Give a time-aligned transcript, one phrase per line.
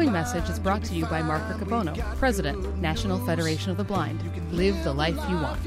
[0.00, 4.18] following message is brought to you by Mark Riccobono, President, National Federation of the Blind.
[4.50, 5.60] Live the life you want.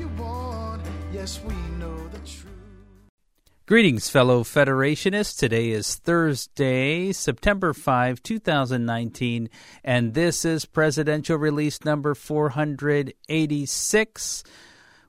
[3.67, 5.37] Greetings, fellow Federationists.
[5.37, 9.51] Today is Thursday, September 5, 2019,
[9.83, 14.43] and this is Presidential Release number 486.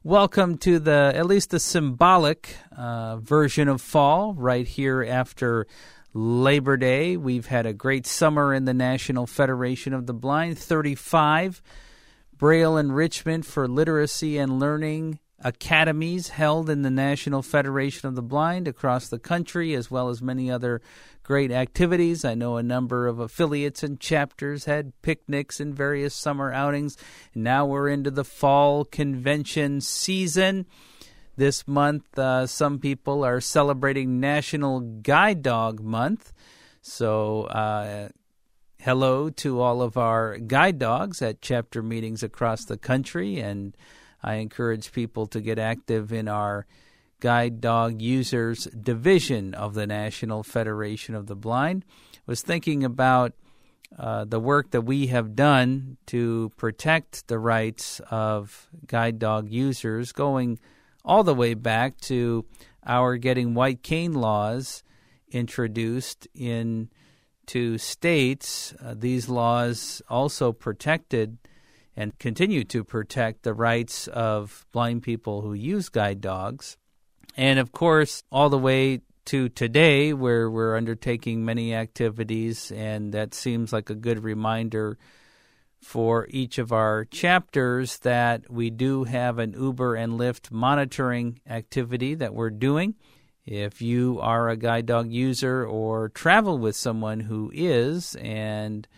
[0.02, 5.66] Welcome to the, at least the symbolic uh, version of fall, right here after
[6.14, 7.16] Labor Day.
[7.16, 11.60] We've had a great summer in the National Federation of the Blind, 35
[12.36, 18.66] Braille enrichment for literacy and learning academies held in the National Federation of the Blind
[18.66, 20.80] across the country, as well as many other
[21.22, 22.24] great activities.
[22.24, 26.96] I know a number of affiliates and chapters had picnics and various summer outings.
[27.34, 30.66] Now we're into the fall convention season.
[31.36, 36.32] This month, uh, some people are celebrating National Guide Dog Month.
[36.80, 38.10] So, uh,
[38.78, 43.40] hello to all of our guide dogs at chapter meetings across the country.
[43.40, 43.76] And
[44.22, 46.66] I encourage people to get active in our
[47.18, 51.84] guide dog users division of the National Federation of the Blind.
[52.14, 53.32] I was thinking about
[53.98, 60.12] uh, the work that we have done to protect the rights of guide dog users
[60.12, 60.60] going
[61.04, 62.44] all the way back to
[62.86, 64.82] our getting white cane laws
[65.30, 66.88] introduced in
[67.46, 68.74] two states.
[68.82, 71.38] Uh, these laws also protected
[71.96, 76.76] and continue to protect the rights of blind people who use guide dogs.
[77.36, 83.32] And of course, all the way to today, where we're undertaking many activities, and that
[83.32, 84.98] seems like a good reminder
[85.84, 92.14] for each of our chapters that we do have an Uber and Lyft monitoring activity
[92.14, 92.94] that we're doing.
[93.44, 98.88] If you are a guide dog user or travel with someone who is and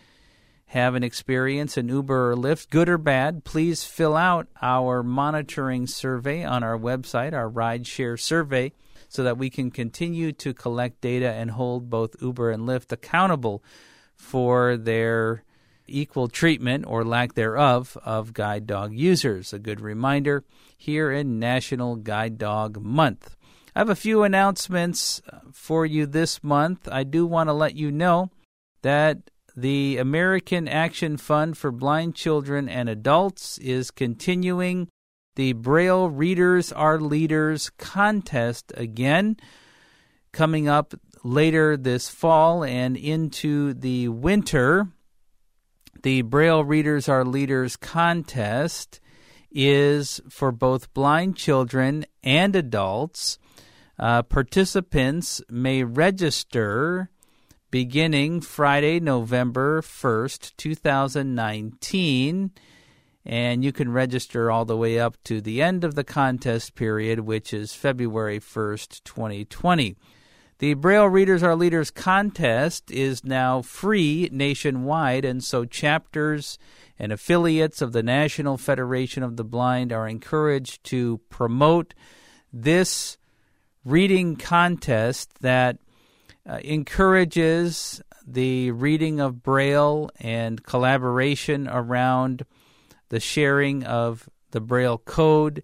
[0.67, 5.87] have an experience in Uber or Lyft, good or bad, please fill out our monitoring
[5.87, 8.71] survey on our website, our rideshare survey,
[9.09, 13.61] so that we can continue to collect data and hold both Uber and Lyft accountable
[14.15, 15.43] for their
[15.87, 19.53] equal treatment or lack thereof of guide dog users.
[19.53, 20.43] A good reminder
[20.77, 23.35] here in National Guide Dog Month.
[23.75, 26.87] I have a few announcements uh, for you this month.
[26.91, 28.31] I do want to let you know
[28.81, 34.87] that the American Action Fund for Blind Children and Adults is continuing
[35.35, 39.37] the Braille Readers Are Leaders contest again,
[40.31, 44.87] coming up later this fall and into the winter
[46.03, 48.99] the Braille Readers Are Leaders contest
[49.51, 53.39] is for both blind children and adults.
[53.97, 57.09] Uh, participants may register
[57.71, 62.51] beginning Friday, November 1st, 2019.
[63.25, 67.21] And you can register all the way up to the end of the contest period,
[67.21, 69.97] which is February 1st, 2020.
[70.59, 76.57] The Braille Readers Are Leaders contest is now free nationwide, and so chapters
[76.97, 81.93] and affiliates of the National Federation of the Blind are encouraged to promote
[82.51, 83.19] this
[83.85, 85.77] reading contest that
[86.49, 92.43] uh, encourages the reading of Braille and collaboration around
[93.09, 95.61] the sharing of the Braille code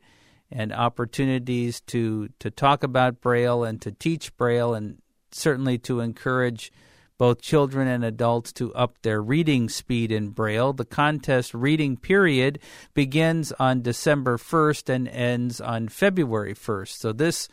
[0.53, 6.72] and opportunities to to talk about Braille and to teach Braille, and certainly to encourage
[7.18, 10.74] both children and adults to up their reading speed in Braille.
[10.74, 12.59] The contest reading period
[12.94, 16.97] begins on December 1st and ends on February 1st.
[16.97, 17.47] So this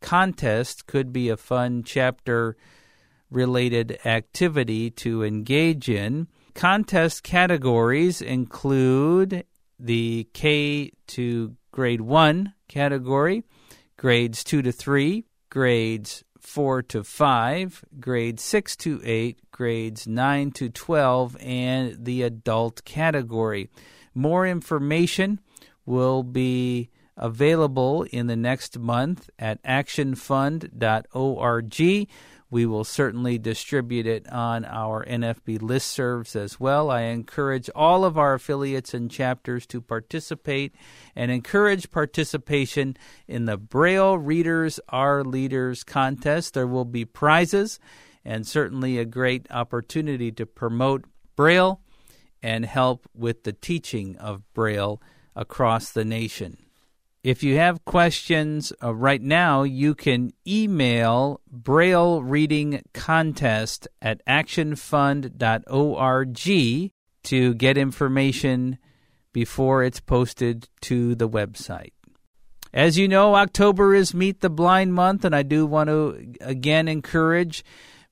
[0.00, 2.56] contest could be a fun chapter
[3.30, 6.28] related activity to engage in.
[6.54, 9.44] Contest categories include
[9.78, 13.44] the K to grade 1 category,
[13.98, 20.70] grades 2 to 3, grades 4 to 5, grades 6 to 8, grades 9 to
[20.70, 23.68] 12, and the adult category.
[24.14, 25.38] More information
[25.84, 32.08] will be available in the next month at actionfund.org.
[32.48, 36.90] We will certainly distribute it on our NFB listservs as well.
[36.90, 40.74] I encourage all of our affiliates and chapters to participate
[41.16, 42.96] and encourage participation
[43.26, 46.54] in the Braille Readers Are Leaders contest.
[46.54, 47.80] There will be prizes
[48.24, 51.04] and certainly a great opportunity to promote
[51.34, 51.80] Braille
[52.42, 55.00] and help with the teaching of Braille
[55.34, 56.65] across the nation.
[57.26, 66.92] If you have questions uh, right now, you can email Braille Reading Contest at actionfund.org
[67.24, 68.78] to get information
[69.32, 71.90] before it's posted to the website.
[72.72, 76.86] As you know, October is Meet the Blind Month, and I do want to again
[76.86, 77.64] encourage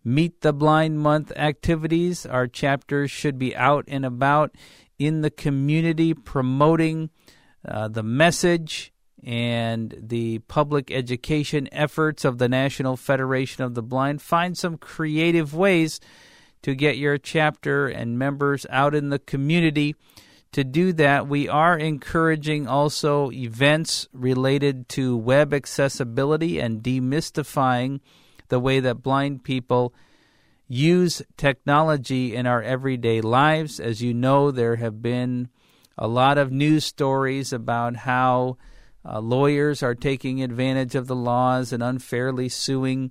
[0.02, 2.26] Meet the Blind Month activities.
[2.26, 4.56] Our chapters should be out and about
[4.98, 7.10] in the community promoting
[7.64, 8.90] uh, the message
[9.24, 14.20] and the public education efforts of the National Federation of the Blind.
[14.20, 15.98] Find some creative ways
[16.62, 19.96] to get your chapter and members out in the community.
[20.52, 28.00] To do that, we are encouraging also events related to web accessibility and demystifying
[28.48, 29.94] the way that blind people
[30.68, 33.80] use technology in our everyday lives.
[33.80, 35.48] As you know, there have been
[35.96, 38.56] a lot of news stories about how
[39.04, 43.10] uh, lawyers are taking advantage of the laws and unfairly suing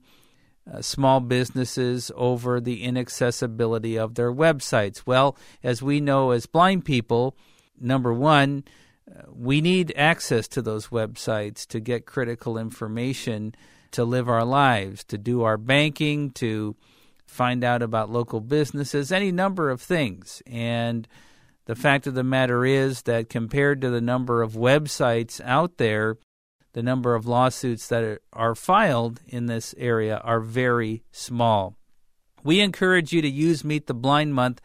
[0.72, 5.04] uh, small businesses over the inaccessibility of their websites.
[5.06, 7.36] Well, as we know as blind people,
[7.80, 8.63] number one,
[9.10, 13.54] uh, we need access to those websites to get critical information
[13.92, 16.75] to live our lives, to do our banking, to
[17.25, 20.42] find out about local businesses, any number of things.
[20.46, 21.07] And
[21.65, 26.18] the fact of the matter is that compared to the number of websites out there,
[26.74, 31.75] the number of lawsuits that are filed in this area are very small.
[32.44, 34.62] We encourage you to use Meet the Blind Month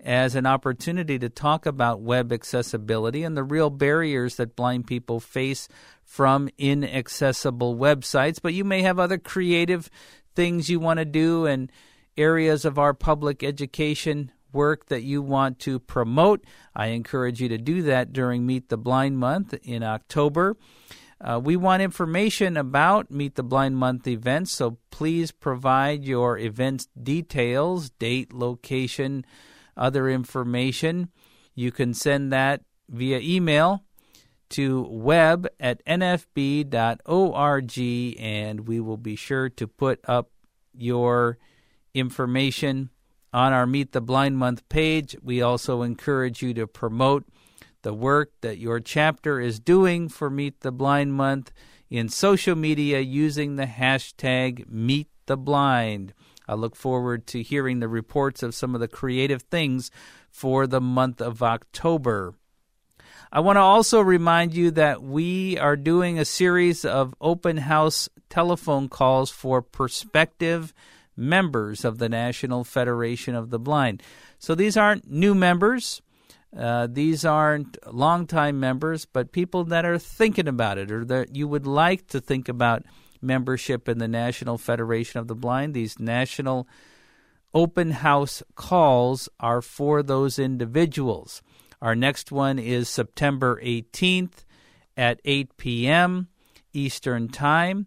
[0.00, 5.20] as an opportunity to talk about web accessibility and the real barriers that blind people
[5.20, 5.68] face
[6.04, 8.38] from inaccessible websites.
[8.40, 9.90] But you may have other creative
[10.34, 11.70] things you want to do and
[12.16, 17.58] areas of our public education work that you want to promote, I encourage you to
[17.58, 20.56] do that during Meet the Blind Month in October.
[21.20, 26.86] Uh, we want information about Meet the Blind Month events, so please provide your event
[27.00, 29.24] details, date, location,
[29.76, 31.08] other information.
[31.54, 33.82] You can send that via email
[34.50, 36.68] to web at nfb.org,
[38.20, 40.30] and we will be sure to put up
[40.72, 41.38] your
[41.94, 42.90] information
[43.32, 45.16] on our Meet the Blind Month page.
[45.22, 47.26] We also encourage you to promote
[47.82, 51.52] the work that your chapter is doing for Meet the Blind Month
[51.90, 56.12] in social media using the hashtag Meet the Blind.
[56.46, 59.90] I look forward to hearing the reports of some of the creative things
[60.30, 62.34] for the month of October.
[63.30, 68.08] I want to also remind you that we are doing a series of open house
[68.30, 70.72] telephone calls for prospective
[71.18, 74.02] members of the National Federation of the Blind.
[74.38, 76.00] So these aren't new members.
[76.56, 81.46] Uh, these aren't longtime members, but people that are thinking about it or that you
[81.46, 82.84] would like to think about
[83.20, 85.74] membership in the National Federation of the Blind.
[85.74, 86.66] These national
[87.52, 91.42] open house calls are for those individuals.
[91.82, 94.44] Our next one is September 18th
[94.96, 96.28] at 8 p.m.
[96.72, 97.86] Eastern Time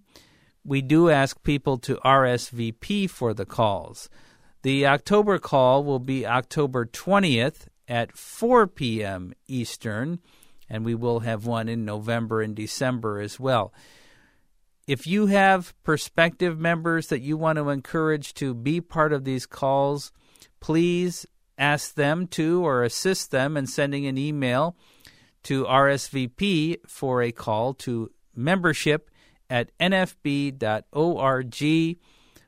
[0.63, 4.09] we do ask people to RSVP for the calls.
[4.63, 9.33] The October call will be October 20th at 4 p.m.
[9.47, 10.19] Eastern,
[10.69, 13.73] and we will have one in November and December as well.
[14.87, 19.45] If you have prospective members that you want to encourage to be part of these
[19.45, 20.11] calls,
[20.59, 21.25] please
[21.57, 24.75] ask them to or assist them in sending an email
[25.43, 29.10] to RSVP for a call to membership
[29.51, 31.55] at nfb.org.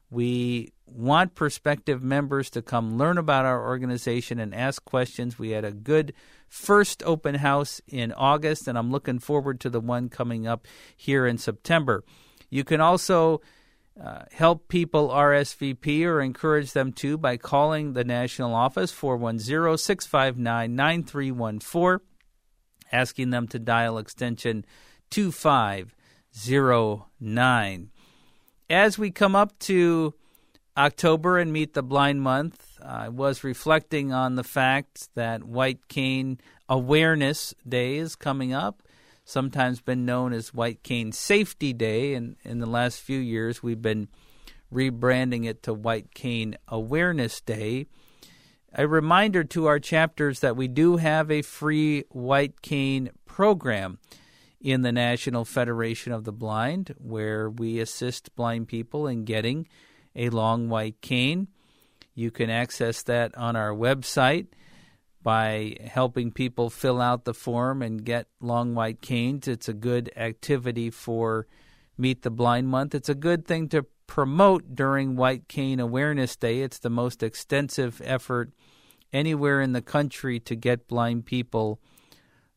[0.09, 5.37] We want prospective members to come learn about our organization and ask questions.
[5.37, 6.13] We had a good
[6.47, 11.27] first open house in August, and I'm looking forward to the one coming up here
[11.27, 12.05] in September.
[12.49, 13.41] You can also
[14.01, 20.75] uh, help people RSVP or encourage them to by calling the national office 410 659
[20.75, 22.07] 9314,
[22.91, 24.63] asking them to dial extension
[25.09, 25.95] 25
[26.35, 27.89] 09.
[28.69, 30.13] As we come up to
[30.75, 36.39] October and Meet the Blind Month, I was reflecting on the fact that White Cane
[36.67, 38.81] Awareness Day is coming up,
[39.23, 43.81] sometimes been known as White Cane Safety Day, and in the last few years we've
[43.81, 44.07] been
[44.73, 47.85] rebranding it to White Cane Awareness Day.
[48.73, 53.99] A reminder to our chapters that we do have a free White Cane program
[54.63, 59.67] in the National Federation of the Blind, where we assist blind people in getting
[60.15, 61.49] a long white cane.
[62.15, 64.47] You can access that on our website.
[65.23, 69.47] by helping people fill out the form and get long white canes.
[69.47, 71.47] It's a good activity for
[71.97, 72.93] Meet the Blind Month.
[72.93, 76.59] It's a good thing to promote during White Cane Awareness Day.
[76.59, 78.51] It's the most extensive effort
[79.13, 81.79] anywhere in the country to get blind people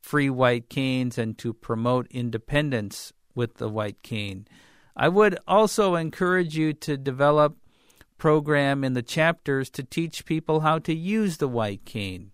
[0.06, 4.46] free white canes and to promote independence with the white cane.
[4.96, 7.56] I would also encourage you to develop
[8.16, 12.30] program in the chapters to teach people how to use the white cane.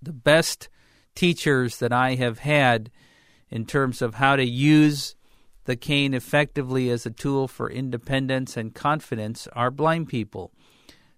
[0.00, 0.68] The best
[1.16, 2.88] teachers that I have had
[3.50, 5.16] in terms of how to use
[5.64, 10.52] the cane effectively as a tool for independence and confidence are blind people.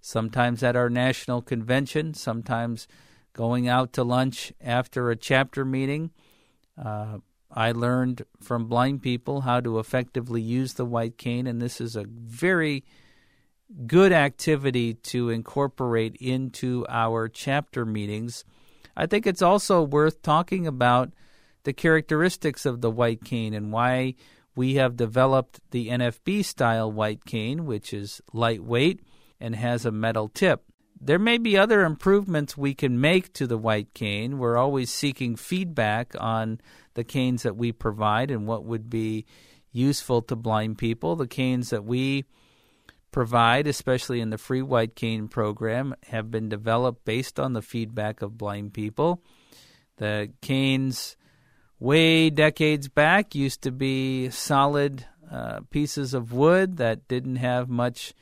[0.00, 2.88] Sometimes at our national convention, sometimes
[3.33, 6.11] going out to lunch after a chapter meeting.
[6.83, 7.19] Uh,
[7.53, 11.97] I learned from blind people how to effectively use the white cane, and this is
[11.97, 12.85] a very
[13.87, 18.45] good activity to incorporate into our chapter meetings.
[18.97, 21.13] I think it's also worth talking about
[21.65, 24.15] the characteristics of the white cane and why
[24.55, 29.01] we have developed the NFB style white cane, which is lightweight
[29.41, 30.65] and has a metal tip.
[31.00, 34.38] There may be other improvements we can make to the white cane.
[34.38, 36.61] We're always seeking feedback on
[36.95, 39.25] the canes that we provide and what would be
[39.73, 41.16] useful to blind people.
[41.16, 42.26] The canes that we
[43.12, 48.21] provide, especially in the free white cane program, have been developed based on the feedback
[48.21, 49.23] of blind people.
[49.97, 51.16] The canes
[51.78, 58.12] way decades back used to be solid uh, pieces of wood that didn't have much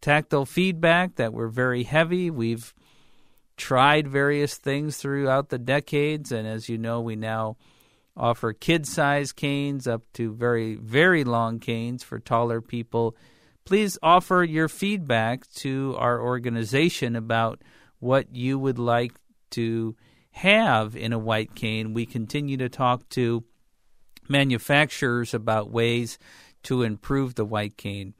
[0.00, 2.30] tactile feedback, that were very heavy.
[2.30, 2.74] We've
[3.56, 7.56] tried various things throughout the decades, and as you know, we now
[8.16, 13.16] offer kid size canes up to very, very long canes for taller people.
[13.64, 17.62] Please offer your feedback to our organization about
[17.98, 19.12] what you would like
[19.50, 19.94] to
[20.30, 21.94] have in a white cane.
[21.94, 23.44] We continue to talk to
[24.28, 26.18] manufacturers about ways
[26.64, 28.14] to improve the white cane.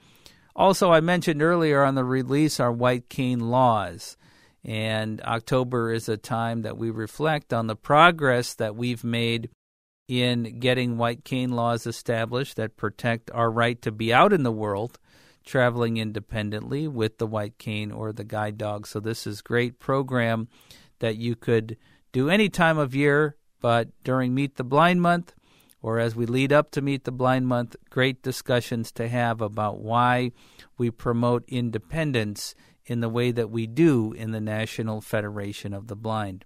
[0.58, 4.16] Also, I mentioned earlier on the release our white cane laws.
[4.64, 9.50] And October is a time that we reflect on the progress that we've made
[10.08, 14.50] in getting white cane laws established that protect our right to be out in the
[14.50, 14.98] world
[15.46, 18.84] traveling independently with the white cane or the guide dog.
[18.86, 20.48] So this is great program
[20.98, 21.76] that you could
[22.10, 25.34] do any time of year, but during Meet the Blind Month
[25.82, 29.80] or as we lead up to Meet the Blind Month, great discussions to have about
[29.80, 30.32] why
[30.76, 32.54] we promote independence
[32.86, 36.44] in the way that we do in the National Federation of the Blind.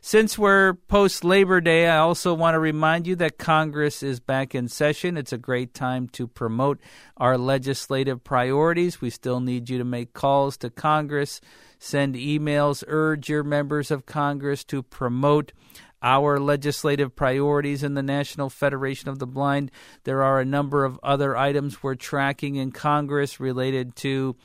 [0.00, 4.54] Since we're post Labor Day, I also want to remind you that Congress is back
[4.54, 5.16] in session.
[5.16, 6.78] It's a great time to promote
[7.16, 9.00] our legislative priorities.
[9.00, 11.40] We still need you to make calls to Congress
[11.78, 15.52] Send emails, urge your members of Congress to promote
[16.02, 19.70] our legislative priorities in the National Federation of the Blind.
[20.04, 24.36] There are a number of other items we're tracking in Congress related to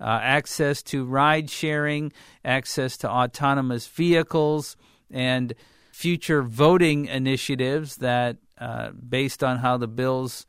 [0.00, 2.12] uh, access to ride sharing,
[2.44, 4.76] access to autonomous vehicles,
[5.10, 5.54] and
[5.92, 10.46] future voting initiatives that, uh, based on how the bills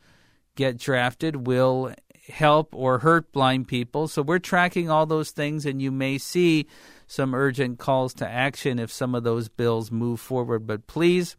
[0.56, 1.94] get drafted, will
[2.28, 4.08] help or hurt blind people.
[4.08, 6.68] So we're tracking all those things, and you may see
[7.14, 10.66] some urgent calls to action if some of those bills move forward.
[10.66, 11.38] But please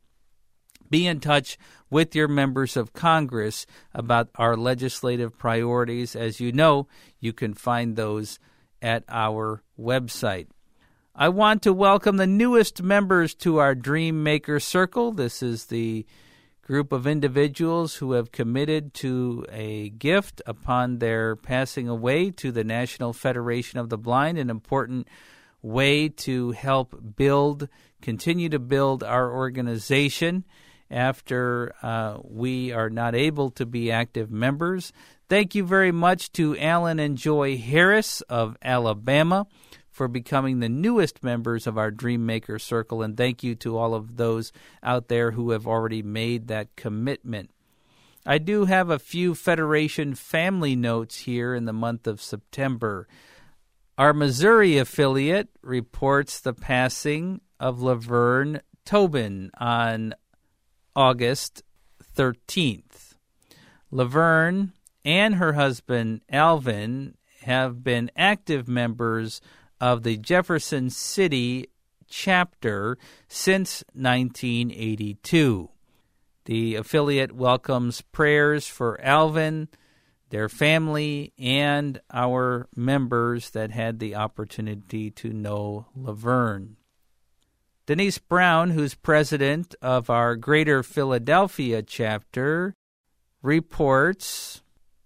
[0.88, 1.58] be in touch
[1.90, 6.14] with your members of Congress about our legislative priorities.
[6.14, 6.86] As you know,
[7.18, 8.38] you can find those
[8.80, 10.46] at our website.
[11.12, 15.10] I want to welcome the newest members to our Dream Maker Circle.
[15.10, 16.06] This is the
[16.62, 22.64] group of individuals who have committed to a gift upon their passing away to the
[22.64, 25.08] National Federation of the Blind, an important
[25.64, 27.68] way to help build,
[28.02, 30.44] continue to build our organization
[30.90, 34.92] after uh, we are not able to be active members.
[35.28, 39.46] Thank you very much to Alan and Joy Harris of Alabama
[39.90, 43.00] for becoming the newest members of our Dream Maker Circle.
[43.02, 44.52] And thank you to all of those
[44.82, 47.50] out there who have already made that commitment.
[48.26, 53.06] I do have a few Federation family notes here in the month of September.
[53.96, 60.14] Our Missouri affiliate reports the passing of Laverne Tobin on
[60.96, 61.62] August
[62.16, 63.14] 13th.
[63.92, 64.72] Laverne
[65.04, 69.40] and her husband Alvin have been active members
[69.80, 71.68] of the Jefferson City
[72.08, 72.98] chapter
[73.28, 75.70] since 1982.
[76.46, 79.68] The affiliate welcomes prayers for Alvin,
[80.34, 86.74] their family, and our members that had the opportunity to know Laverne.
[87.86, 92.74] Denise Brown, who's president of our Greater Philadelphia chapter,
[93.42, 94.60] reports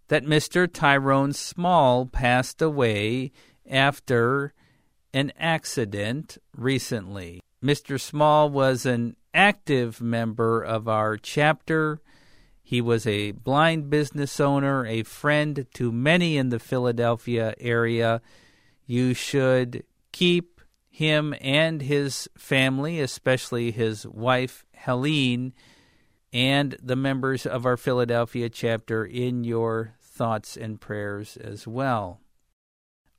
[0.08, 0.66] that Mr.
[0.66, 3.30] Tyrone Small passed away
[3.68, 4.54] after
[5.12, 7.42] an accident recently.
[7.62, 8.00] Mr.
[8.00, 12.00] Small was an active member of our chapter.
[12.68, 18.20] He was a blind business owner, a friend to many in the Philadelphia area.
[18.84, 20.60] You should keep
[20.90, 25.54] him and his family, especially his wife, Helene,
[26.30, 32.20] and the members of our Philadelphia chapter in your thoughts and prayers as well.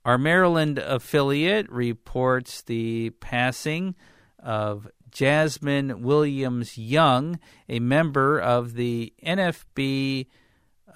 [0.04, 3.96] Our Maryland affiliate reports the passing
[4.38, 7.38] of Jasmine Williams Young,
[7.68, 10.26] a member of the NFB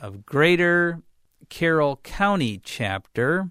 [0.01, 1.03] of Greater
[1.49, 3.51] Carroll County chapter.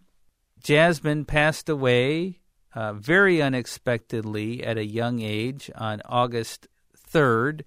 [0.61, 2.39] Jasmine passed away
[2.75, 6.67] uh, very unexpectedly at a young age on August
[6.97, 7.61] 3rd.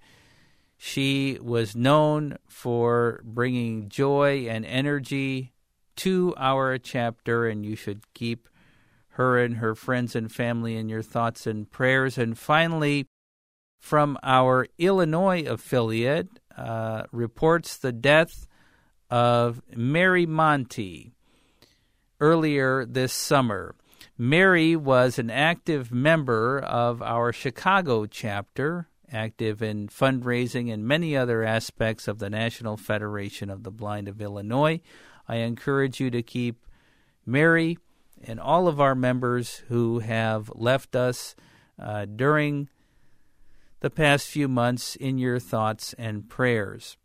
[0.77, 5.53] She was known for bringing joy and energy
[5.97, 8.47] to our chapter, and you should keep
[9.17, 12.19] her and her friends and family in your thoughts and prayers.
[12.19, 13.07] And finally,
[13.79, 18.47] from our Illinois affiliate, uh, reports the death
[19.09, 21.13] of Mary Monty
[22.19, 23.75] earlier this summer.
[24.19, 31.43] Mary was an active member of our Chicago chapter active in fundraising and many other
[31.43, 34.79] aspects of the National Federation of the Blind of Illinois.
[35.27, 36.65] I encourage you to keep
[37.25, 37.77] Mary
[38.23, 41.35] and all of our members who have left us
[41.79, 42.69] uh, during
[43.79, 46.97] the past few months in your thoughts and prayers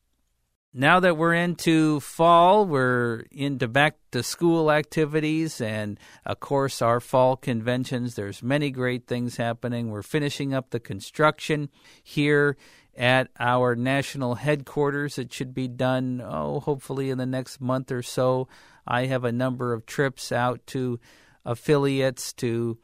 [0.75, 6.99] now that we're into fall, we're into back to school activities and of course our
[6.99, 8.15] fall conventions.
[8.15, 9.91] There's many great things happening.
[9.91, 11.69] We're finishing up the construction
[12.03, 12.57] here
[12.97, 15.19] at our national headquarters.
[15.19, 18.49] It should be done, oh, hopefully in the next month or so.
[18.87, 20.99] I have a number of trips out to
[21.45, 22.79] affiliates to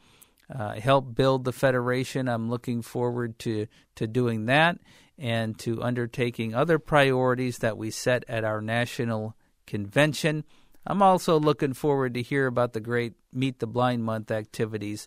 [0.55, 2.29] uh, help build the federation.
[2.29, 3.67] I'm looking forward to,
[3.97, 4.79] to doing that
[5.19, 10.45] and to undertaking other priorities that we set at our national convention.
[10.87, 15.07] I'm also looking forward to hear about the great Meet the Blind Month activities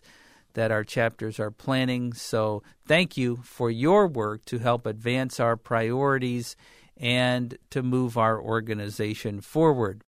[0.54, 2.12] that our chapters are planning.
[2.12, 6.56] So, thank you for your work to help advance our priorities
[6.96, 10.02] and to move our organization forward.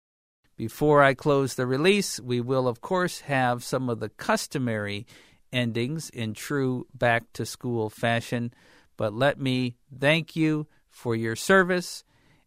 [0.55, 5.07] Before I close the release, we will, of course, have some of the customary
[5.51, 8.51] endings in true back to school fashion
[8.97, 12.03] but let me thank you for your service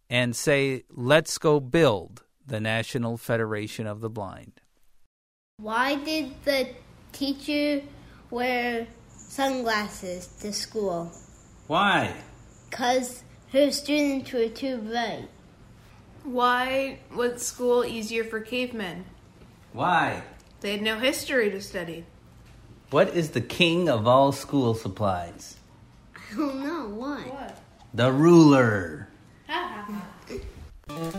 [0.09, 4.61] and say, let's go build the National Federation of the Blind.
[5.59, 6.69] Why did the
[7.17, 7.83] teacher
[8.31, 11.11] wear sunglasses to school?
[11.67, 12.15] Why?
[12.69, 15.29] Because her students were too bright.
[16.25, 19.05] Why was school easier for cavemen?
[19.73, 20.23] Why?
[20.61, 22.05] They had no history to study.
[22.91, 25.57] What is the king of all school supplies?
[26.37, 27.33] Oh no, what?
[27.33, 27.59] What?
[27.95, 29.09] The ruler.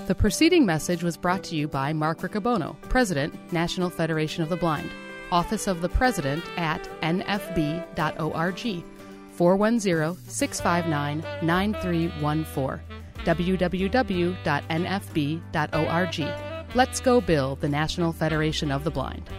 [0.05, 4.57] the preceding message was brought to you by Mark Riccobono, President, National Federation of the
[4.57, 4.91] Blind,
[5.31, 8.83] Office of the President at nfb.org,
[9.33, 12.79] 410 659 9314,
[13.25, 14.35] www.nfb.org.
[16.75, 19.29] Let's go build the National Federation of the Blind.